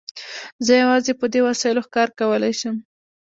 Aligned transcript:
زه 0.65 0.73
یوازې 0.83 1.11
په 1.19 1.25
دې 1.33 1.39
وسایلو 1.47 1.85
ښکار 1.87 2.09
کولای 2.19 2.53
شم. 2.59 2.75